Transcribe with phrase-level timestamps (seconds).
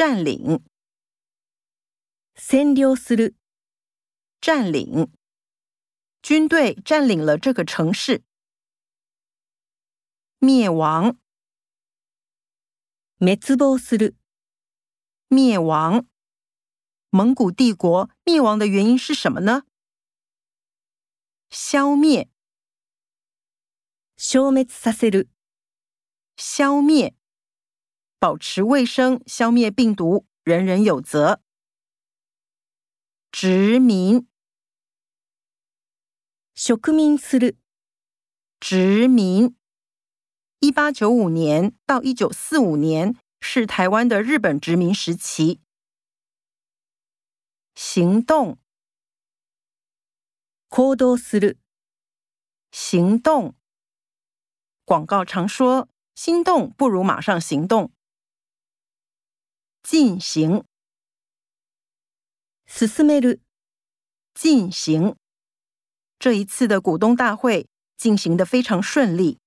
[0.00, 0.64] 占领，
[4.42, 5.12] 占领，
[6.22, 8.22] 军队占领了这个城市。
[10.38, 11.18] 灭亡，
[15.28, 16.06] 灭亡，
[17.10, 19.64] 蒙古帝国灭亡的原因是什么呢？
[21.50, 22.30] 消灭，
[24.16, 25.28] 消灭，させる，
[26.38, 27.19] 消滅。
[28.20, 31.40] 保持卫生，消灭病毒，人人有责。
[33.32, 34.28] 殖民，
[36.54, 37.56] 殖民する，
[38.60, 39.56] 殖民。
[40.58, 45.58] 一八九五年到一九四五年是台湾的日本殖民时期。
[47.74, 48.58] 行动，
[50.68, 51.56] 行動する，
[52.70, 53.54] 行动。
[54.84, 57.90] 广告常说：“心动不如马上行动。”
[59.90, 60.64] 进行，
[62.64, 63.40] 進める。
[64.34, 65.16] 进行
[66.16, 69.40] 这一次的股东大会进行的非常顺利。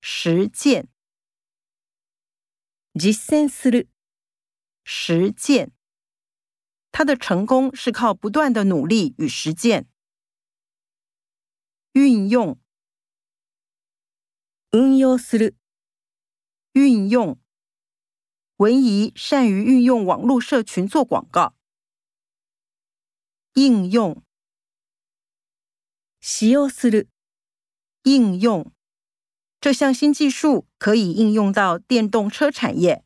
[0.00, 0.88] 实践，
[2.94, 3.88] 実践する。
[4.84, 5.72] 实践，
[6.92, 9.86] 他的成功是靠不断的努力与实践。
[11.92, 12.58] 运用，
[14.70, 15.54] 運用する。
[16.72, 17.38] 运用。
[18.58, 21.54] 文怡善于运用网络社群做广告。
[23.54, 24.22] 应用，
[26.20, 27.06] 使用する，
[28.04, 28.72] 应用
[29.60, 33.03] 这项新技术可以应用到电动车产业。